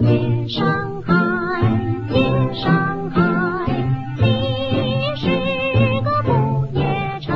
[0.00, 1.14] 夜上海，
[2.12, 2.20] 夜
[2.54, 3.18] 上海，
[4.20, 4.24] 你
[5.16, 5.24] 是
[6.04, 6.28] 个不
[6.78, 6.84] 夜
[7.22, 7.34] 城。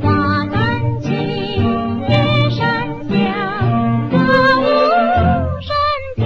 [0.00, 0.56] 华南
[1.02, 1.12] 青，
[2.08, 3.12] 夜山香，
[4.10, 4.16] 歌
[4.62, 4.64] 舞
[5.60, 5.68] 升
[6.16, 6.24] 平。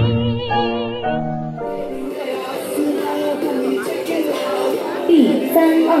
[5.05, 5.09] B
[5.53, 5.91] 三二，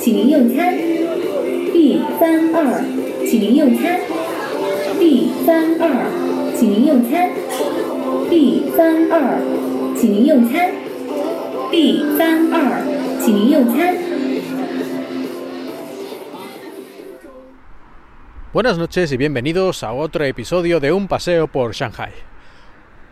[0.00, 0.76] 请您用餐。
[1.72, 2.84] B 三二，
[3.28, 4.00] 请您用餐。
[5.00, 7.32] B 三二，请您用餐。
[8.35, 9.39] B 三二，
[9.95, 10.69] 请您用餐。
[11.71, 12.83] B 三二，
[13.23, 13.95] 请您用餐。
[18.53, 22.11] Buenas noches y bienvenidos a otro episodio de Un paseo por Shanghai.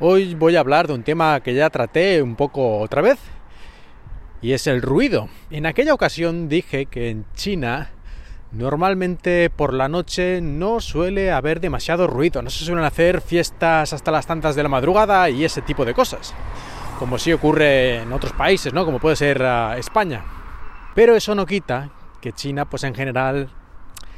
[0.02, 3.20] Hoy voy a hablar de un tema que ya traté un poco otra vez
[4.42, 5.30] y es el ruido.
[5.50, 7.92] En aquella ocasión dije que en China
[8.55, 14.11] normalmente por la noche no suele haber demasiado ruido, no se suelen hacer fiestas hasta
[14.13, 16.35] las tantas de la madrugada y ese tipo de cosas,
[16.99, 18.85] como sí ocurre en otros países, ¿no?
[18.85, 20.25] Como puede ser ah, España.
[20.95, 23.51] Pero eso no quita que China, pues en general,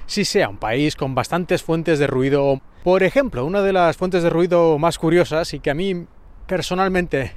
[0.05, 2.61] sí sea un país con bastantes fuentes de ruido.
[2.85, 6.07] Por ejemplo, una de las fuentes de ruido más curiosas y que a mí
[6.47, 7.33] personalmente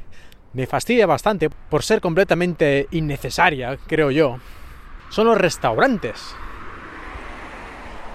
[0.53, 4.37] me fastidia bastante por ser completamente innecesaria, creo yo,
[5.09, 6.35] son los restaurantes.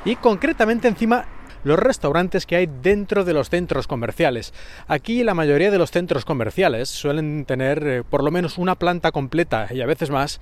[0.05, 1.27] Y concretamente encima
[1.65, 4.53] los restaurantes que hay dentro de los centros comerciales.
[4.87, 9.13] Aquí la mayoría de los centros comerciales suelen tener eh, por lo menos una planta
[9.13, 10.41] completa y a veces más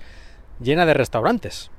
[0.59, 1.71] llena de restaurantes.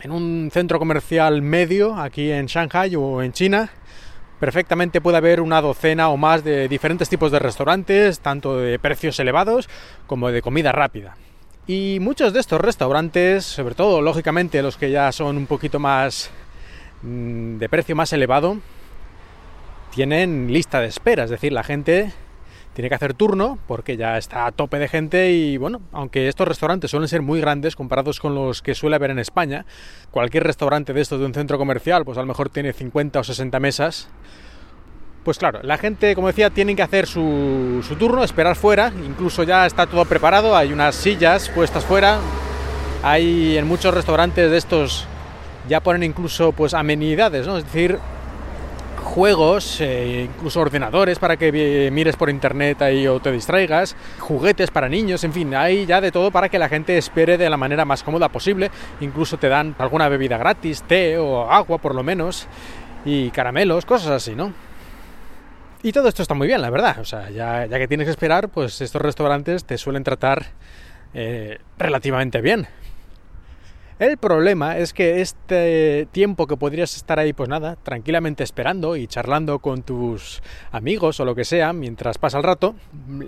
[0.00, 3.70] En un centro comercial medio, aquí en Shanghai o en China,
[4.40, 9.18] perfectamente puede haber una docena o más de diferentes tipos de restaurantes, tanto de precios
[9.20, 9.68] elevados
[10.06, 11.16] como de comida rápida.
[11.66, 16.30] Y muchos de estos restaurantes, sobre todo lógicamente los que ya son un poquito más
[17.02, 18.58] de precio más elevado,
[19.90, 22.12] tienen lista de espera, es decir, la gente
[22.74, 26.48] tiene que hacer turno porque ya está a tope de gente y bueno, aunque estos
[26.48, 29.66] restaurantes suelen ser muy grandes comparados con los que suele haber en España,
[30.10, 33.24] cualquier restaurante de estos de un centro comercial pues a lo mejor tiene 50 o
[33.24, 34.08] 60 mesas,
[35.24, 39.44] pues claro, la gente, como decía, tiene que hacer su, su turno, esperar fuera, incluso
[39.44, 42.18] ya está todo preparado, hay unas sillas puestas fuera,
[43.04, 45.06] hay en muchos restaurantes de estos
[45.68, 47.58] ya ponen incluso pues amenidades, ¿no?
[47.58, 47.98] Es decir,
[49.02, 54.88] juegos, eh, incluso ordenadores para que mires por internet ahí o te distraigas, juguetes para
[54.88, 57.84] niños, en fin, hay ya de todo para que la gente espere de la manera
[57.84, 58.70] más cómoda posible.
[59.00, 62.48] Incluso te dan alguna bebida gratis, té o agua por lo menos,
[63.04, 64.52] y caramelos, cosas así, ¿no?
[65.82, 66.98] Y todo esto está muy bien, la verdad.
[67.00, 70.46] O sea, ya, ya que tienes que esperar, pues estos restaurantes te suelen tratar
[71.12, 72.68] eh, relativamente bien.
[74.02, 79.06] El problema es que este tiempo que podrías estar ahí, pues nada, tranquilamente esperando y
[79.06, 80.42] charlando con tus
[80.72, 82.74] amigos o lo que sea, mientras pasa el rato,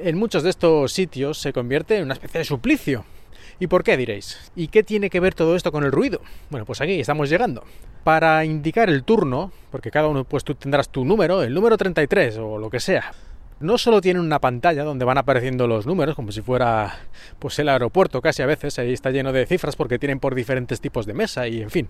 [0.01, 3.05] en muchos de estos sitios se convierte en una especie de suplicio.
[3.61, 4.51] ¿Y por qué diréis?
[4.57, 6.21] ¿Y qué tiene que ver todo esto con el ruido?
[6.51, 7.63] Bueno, pues aquí estamos llegando.
[8.03, 12.39] Para indicar el turno, porque cada uno pues tú tendrás tu número, el número 33
[12.39, 13.13] o lo que sea,
[13.65, 16.99] no solo tiene una pantalla donde van apareciendo los números, como si fuera
[17.39, 20.81] pues el aeropuerto casi a veces, ahí está lleno de cifras porque tienen por diferentes
[20.81, 21.89] tipos de mesa y en fin.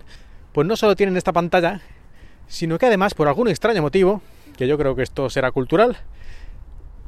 [0.53, 1.81] Pues no solo tienen esta pantalla,
[2.47, 4.21] sino que además por algún extraño motivo,
[4.57, 5.97] que yo creo que esto será cultural,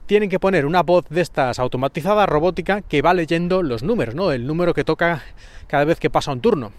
[0.06, 4.34] tienen que poner una voz de estas automatizada robótica que va leyendo los números, ¿no?
[4.34, 5.24] El número que toca
[5.68, 6.72] cada vez que pasa un turno.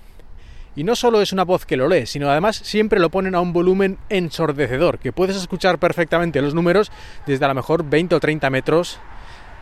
[0.78, 3.40] Y no solo es una voz que lo lee, sino además siempre lo ponen a
[3.40, 6.92] un volumen ensordecedor, que puedes escuchar perfectamente los números
[7.26, 9.00] desde a lo mejor 20 o 30 metros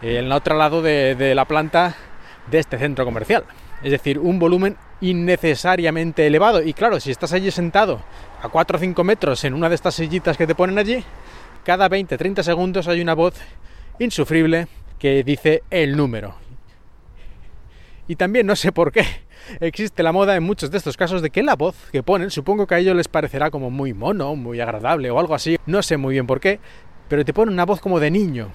[0.02, 1.96] en el otro lado de, de la planta
[2.50, 3.44] de este centro comercial.
[3.82, 6.62] Es decir, un volumen innecesariamente elevado.
[6.62, 8.02] Y claro, si estás allí sentado
[8.42, 11.02] a 4 o 5 metros en una de estas sillitas que te ponen allí,
[11.64, 13.36] cada 20-30 segundos hay una voz
[13.98, 16.34] insufrible que dice el número.
[18.06, 19.25] Y también no sé por qué
[19.60, 22.66] existe la moda en muchos de estos casos de que la voz que ponen, supongo
[22.66, 25.96] que a ellos les parecerá como muy mono, muy agradable o algo así, no sé
[25.96, 26.60] muy bien por qué,
[27.08, 28.50] pero te ponen una voz como de niño.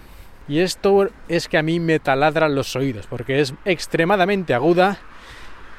[0.47, 4.97] Y esto es que a mí me taladra los oídos, porque es extremadamente aguda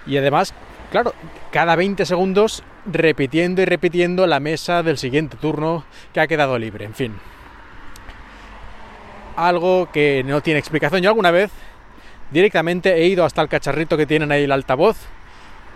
[0.07, 0.55] y además,
[0.91, 1.15] claro,
[1.51, 6.85] cada 20 segundos repitiendo y repitiendo la mesa del siguiente turno que ha quedado libre,
[6.85, 7.15] en fin.
[9.37, 11.03] Algo que no tiene explicación.
[11.03, 11.51] Yo alguna vez
[12.33, 14.97] directamente he ido hasta el cacharrito que tienen ahí el altavoz,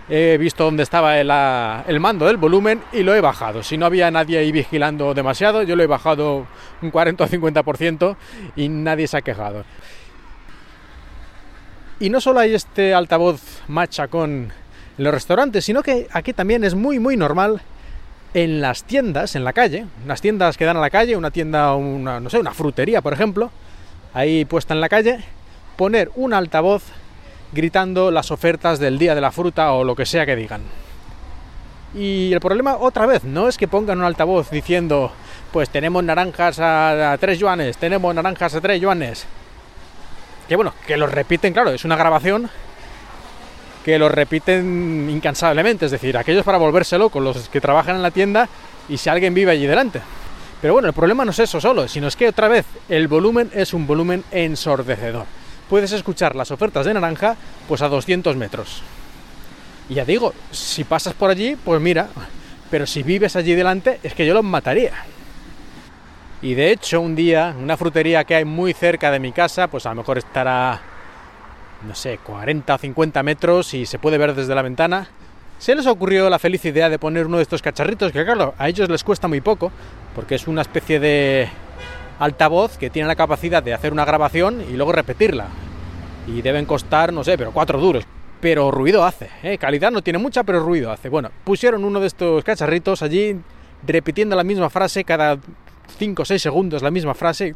[0.08, 3.62] he visto dónde estaba el, ah, el mando del volumen y lo he bajado.
[3.62, 6.46] Si no había nadie ahí vigilando demasiado, yo lo he bajado
[6.82, 8.16] un 40 o 50%
[8.54, 9.64] y nadie se ha quejado.
[11.98, 14.52] Y no solo hay este altavoz machacón
[14.98, 17.62] en los restaurantes, sino que aquí también es muy muy normal
[18.34, 21.74] en las tiendas, en la calle, unas tiendas que dan a la calle, una tienda,
[21.74, 23.50] una, no sé, una frutería, por ejemplo,
[24.12, 25.24] ahí puesta en la calle,
[25.76, 26.84] poner un altavoz
[27.52, 30.62] gritando las ofertas del día de la fruta o lo que sea que digan.
[31.94, 35.12] Y el problema, otra vez, no es que pongan un altavoz diciendo,
[35.52, 39.26] pues tenemos naranjas a 3 yuanes, tenemos naranjas a 3 yuanes.
[40.48, 42.50] Que bueno, que lo repiten, claro, es una grabación
[43.84, 48.10] que lo repiten incansablemente, es decir, aquellos para volverse locos, los que trabajan en la
[48.10, 48.48] tienda
[48.88, 50.00] y si alguien vive allí delante.
[50.60, 53.50] Pero bueno, el problema no es eso solo, sino es que otra vez el volumen
[53.54, 55.26] es un volumen ensordecedor.
[55.68, 57.36] Puedes escuchar las ofertas de naranja
[57.68, 58.82] pues a 200 metros.
[59.88, 62.08] Y ya digo, si pasas por allí, pues mira,
[62.70, 64.92] pero si vives allí delante, es que yo los mataría.
[66.42, 69.86] Y de hecho, un día, una frutería que hay muy cerca de mi casa, pues
[69.86, 70.80] a lo mejor estará,
[71.86, 75.08] no sé, 40 o 50 metros y se puede ver desde la ventana,
[75.58, 78.68] se les ocurrió la feliz idea de poner uno de estos cacharritos, que claro, a
[78.68, 79.72] ellos les cuesta muy poco,
[80.14, 81.48] porque es una especie de
[82.18, 85.48] altavoz que tiene la capacidad de hacer una grabación y luego repetirla.
[86.26, 88.04] Y deben costar, no sé, pero cuatro duros.
[88.40, 89.58] Pero ruido hace, ¿eh?
[89.58, 91.08] calidad no tiene mucha, pero ruido hace.
[91.08, 93.36] Bueno, pusieron uno de estos cacharritos allí
[93.86, 95.38] repitiendo la misma frase cada
[95.98, 97.54] 5 o 6 segundos, la misma frase.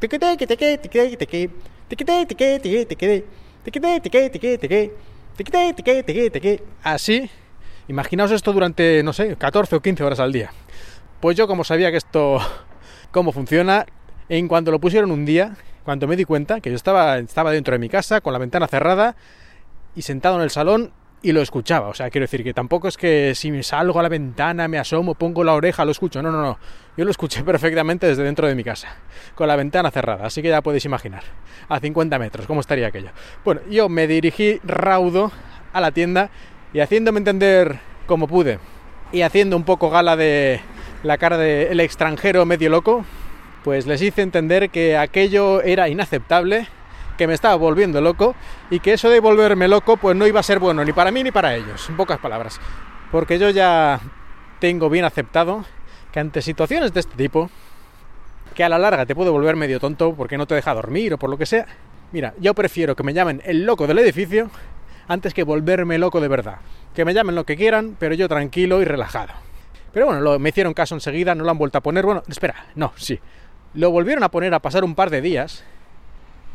[6.83, 7.31] Así,
[7.89, 10.51] imaginaos esto durante, no sé, 14 o 15 horas al día.
[11.21, 12.39] Pues yo como sabía que esto,
[13.11, 13.87] cómo funciona,
[14.39, 17.73] en cuanto lo pusieron un día, cuando me di cuenta que yo estaba, estaba dentro
[17.73, 19.17] de mi casa con la ventana cerrada
[19.97, 21.89] y sentado en el salón y lo escuchaba.
[21.89, 24.79] O sea, quiero decir que tampoco es que si me salgo a la ventana, me
[24.79, 26.23] asomo, pongo la oreja, lo escucho.
[26.23, 26.59] No, no, no.
[26.97, 28.97] Yo lo escuché perfectamente desde dentro de mi casa,
[29.35, 30.27] con la ventana cerrada.
[30.27, 31.25] Así que ya podéis imaginar,
[31.69, 33.11] a 50 metros, cómo estaría aquello.
[33.45, 35.33] Bueno, yo me dirigí raudo
[35.73, 36.31] a la tienda
[36.73, 38.61] y haciéndome entender como pude
[39.11, 40.61] y haciendo un poco gala de
[41.03, 43.05] la cara del extranjero medio loco,
[43.65, 46.67] pues les hice entender que aquello era inaceptable
[47.19, 48.35] que me estaba volviendo loco
[48.71, 51.23] y que eso de volverme loco pues no iba a ser bueno ni para mí
[51.23, 52.59] ni para ellos, en pocas palabras.
[53.13, 54.01] Porque yo ya
[54.59, 55.65] tengo bien aceptado
[56.13, 57.51] que ante situaciones de este tipo,
[58.55, 61.19] que a la larga te puede volver medio tonto porque no te deja dormir o
[61.19, 61.67] por lo que sea,
[62.13, 64.51] mira, yo prefiero que me llamen el loco del edificio
[65.09, 66.59] antes que volverme loco de verdad.
[66.95, 69.33] Que me llamen lo que quieran, pero yo tranquilo y relajado.
[69.93, 72.07] Pero bueno, me hicieron caso enseguida, no lo han vuelto a poner.
[72.07, 73.19] Bueno, espera, no, sí.
[73.75, 75.65] Lo volvieron a poner a pasar un par de días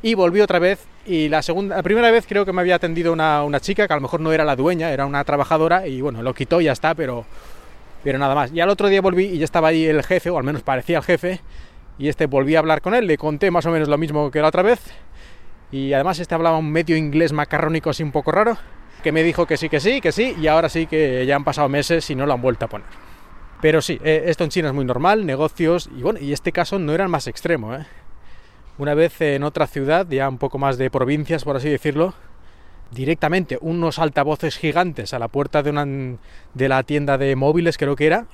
[0.01, 3.13] y volví otra vez y la segunda la primera vez creo que me había atendido
[3.13, 6.01] una, una, chica que a lo mejor no era la dueña era una trabajadora y
[6.01, 7.25] bueno lo quitó y ya está pero
[8.05, 8.53] pero nada más.
[8.53, 10.97] Y al otro día volví y ya estaba ahí el jefe o al menos parecía
[10.97, 11.41] el jefe
[11.97, 13.07] y este volví a hablar con él.
[13.07, 14.79] Le conté más o menos lo mismo que la otra vez.
[15.71, 18.57] Y además este hablaba un medio inglés macarrónico así un poco raro
[19.03, 21.43] que me dijo que sí que sí que sí y ahora sí que ya han
[21.43, 23.04] pasado meses y no lo han vuelto a poner
[23.61, 26.93] pero sí esto en China es muy normal negocios y bueno y este caso no
[26.93, 27.85] era el más extremo ¿eh?
[28.77, 32.13] una vez en otra ciudad, ya un poco más de provincias, por así decirlo,
[32.91, 35.85] directamente unos altavoces gigantes a la puerta de, una,
[36.53, 38.25] de la tienda de móviles, creo que era,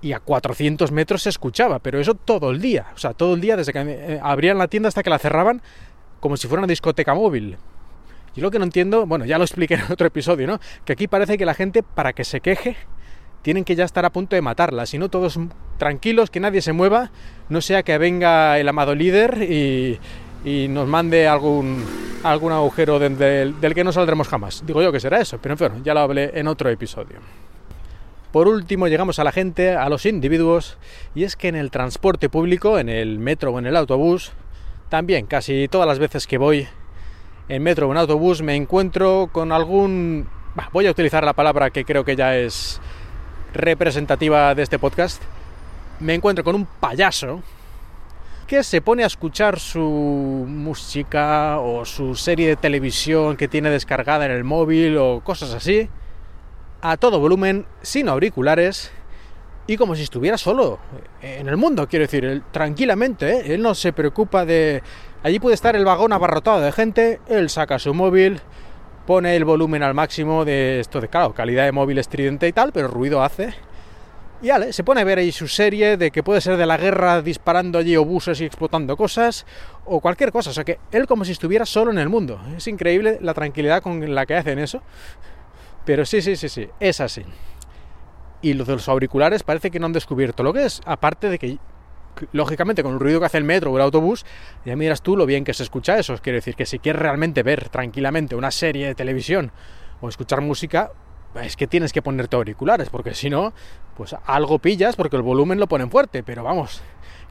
[0.00, 3.40] y a 400 metros se escuchaba, pero eso todo el día, o sea, todo el
[3.40, 5.62] día, desde que eh, abrían la tienda hasta que la cerraban,
[6.20, 7.56] como si fuera una discoteca móvil.
[8.34, 10.60] Yo lo que no entiendo, bueno, ya lo expliqué en otro episodio, ¿no?
[10.84, 12.76] Que aquí parece que la gente, para que se queje,
[13.46, 15.38] tienen que ya estar a punto de matarla, si no todos
[15.78, 17.12] tranquilos, que nadie se mueva,
[17.48, 20.00] no sea que venga el amado líder y,
[20.68, 21.84] nos mande algún,
[22.24, 24.64] algún agujero del, que no saldremos jamás.
[24.66, 27.18] Digo yo que será eso, pero bueno, ya lo hablé en otro episodio.
[28.32, 30.76] Por último, llegamos a la gente, a los individuos,
[31.14, 34.32] y es que en el transporte público, en el metro o en el autobús,
[34.88, 36.66] también casi todas las veces que voy
[37.48, 40.26] en metro o en autobús me encuentro con algún...
[40.72, 42.80] Voy a utilizar la palabra que creo que ya es
[43.54, 45.22] representativa de este podcast,
[46.00, 47.42] me encuentro con un payaso
[48.46, 49.80] que se pone a escuchar su
[50.48, 55.88] música o su serie de televisión que tiene descargada en el móvil o cosas así,
[56.80, 58.92] a todo volumen, sin auriculares
[59.66, 60.78] y como si estuviera solo
[61.20, 63.54] en el mundo, quiero decir, tranquilamente, ¿eh?
[63.54, 64.82] él no se preocupa de...
[65.24, 68.40] Allí puede estar el vagón abarrotado de gente, él saca su móvil,
[69.06, 72.72] pone el volumen al máximo de esto de, claro, calidad de móvil estridente y tal,
[72.72, 73.54] pero ruido hace.
[74.42, 76.76] Y vale, se pone a ver ahí su serie de que puede ser de la
[76.76, 79.46] guerra disparando allí obuses y explotando cosas,
[79.86, 80.50] o cualquier cosa.
[80.50, 82.38] O sea que él como si estuviera solo en el mundo.
[82.56, 84.82] Es increíble la tranquilidad con la que hacen eso.
[85.86, 87.22] Pero sí, sí, sí, sí, es así.
[88.42, 90.80] Y los de los auriculares parece que no han descubierto lo que es.
[90.84, 91.58] Aparte de que,
[92.32, 94.24] lógicamente, con el ruido que hace el metro o el autobús,
[94.64, 96.16] ya miras tú lo bien que se escucha eso.
[96.18, 99.52] Quiere decir que si quieres realmente ver tranquilamente una serie de televisión
[100.00, 100.90] o escuchar música,
[101.42, 103.52] es que tienes que ponerte auriculares, porque si no,
[103.96, 106.82] pues algo pillas porque el volumen lo ponen fuerte, pero vamos,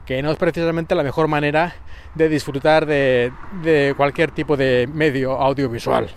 [0.04, 1.74] que no es precisamente la mejor manera
[2.14, 6.08] de disfrutar de, de cualquier tipo de medio audiovisual.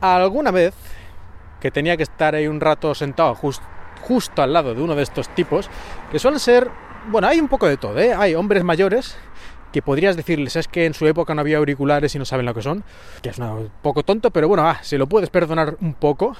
[0.00, 0.74] Alguna vez
[1.60, 5.28] que tenía que estar ahí un rato sentado justo al lado de uno de estos
[5.30, 5.70] tipos,
[6.10, 6.70] que suelen ser,
[7.10, 8.14] bueno, hay un poco de todo, ¿eh?
[8.14, 9.16] Hay hombres mayores
[9.72, 12.54] que podrías decirles es que en su época no había auriculares y no saben lo
[12.54, 12.84] que son,
[13.22, 16.36] que es un poco tonto, pero bueno, ah, se lo puedes perdonar un poco.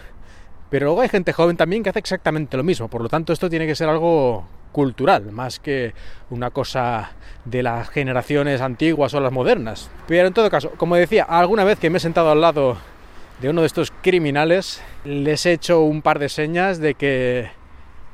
[0.70, 3.50] Pero luego hay gente joven también que hace exactamente lo mismo, por lo tanto esto
[3.50, 5.94] tiene que ser algo cultural, más que
[6.30, 7.12] una cosa
[7.44, 9.90] de las generaciones antiguas o las modernas.
[10.06, 12.76] Pero en todo caso, como decía, alguna vez que me he sentado al lado
[13.40, 17.50] de uno de estos criminales, les he hecho un par de señas de que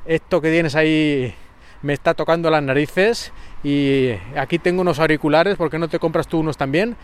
[0.05, 1.35] esto que tienes ahí
[1.81, 3.31] me está tocando las narices
[3.63, 6.95] y aquí tengo unos auriculares, ¿por qué no te compras tú unos también?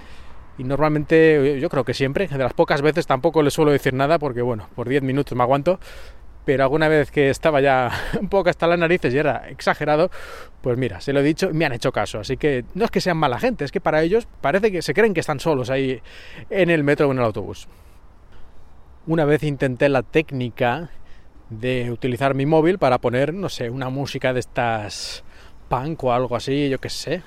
[0.57, 4.17] Y normalmente, yo creo que siempre, de las pocas veces tampoco les suelo decir nada
[4.17, 5.79] porque, bueno, por 10 minutos me aguanto,
[6.45, 7.91] pero alguna vez que estaba ya
[8.21, 10.09] un poco hasta las narices y era exagerado,
[10.61, 12.19] pues mira, se lo he dicho me han hecho caso.
[12.19, 14.93] Así que no es que sean mala gente, es que para ellos parece que se
[14.93, 16.01] creen que están solos ahí
[16.49, 17.67] en el metro o en el autobús.
[19.05, 20.89] Una vez intenté la técnica
[21.49, 25.23] de utilizar mi móvil para poner, no sé, una música de estas
[25.69, 27.23] punk o algo así, yo qué sé.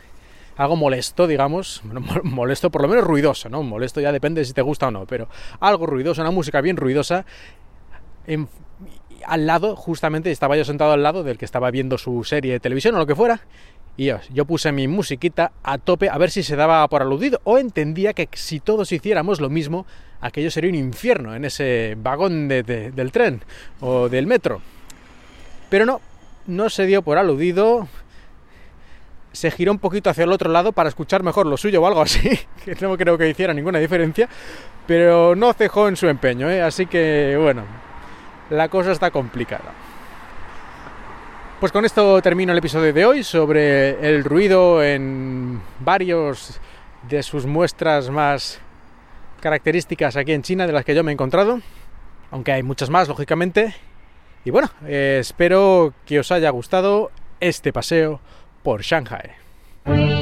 [0.57, 1.83] Algo molesto, digamos,
[2.23, 3.63] molesto, por lo menos ruidoso, ¿no?
[3.63, 5.29] Molesto ya depende de si te gusta o no, pero
[5.61, 7.25] algo ruidoso, una música bien ruidosa.
[9.27, 12.61] al lado, justamente, estaba yo sentado al lado del que estaba viendo su serie de
[12.61, 13.41] televisión o lo que fuera,
[13.97, 17.41] y yo, yo, puse mi musiquita a tope a ver si se daba por aludido
[17.45, 19.85] o entendía que si todos hiciéramos lo mismo,
[20.21, 23.43] aquello sería un infierno en ese vagón del tren
[23.81, 24.61] o del metro.
[25.69, 26.01] Pero no,
[26.47, 27.89] no se dio por aludido,
[29.33, 32.03] se giró un poquito hacia el otro lado para escuchar mejor lo suyo o algo
[32.03, 34.29] así, que no creo que hiciera ninguna diferencia,
[34.87, 36.63] pero no cejó en su empeño, ¿eh?
[36.63, 37.65] así que bueno,
[38.51, 39.73] la cosa está complicada.
[41.61, 46.59] Pues con esto termino el episodio de hoy sobre el ruido en varios
[47.09, 48.61] de sus muestras más
[49.41, 51.61] características aquí en China de las que yo me he encontrado,
[52.31, 53.75] aunque hay muchas más, lógicamente.
[54.45, 58.21] Y bueno, eh, espero que os haya gustado este paseo
[58.63, 60.20] por Shanghai.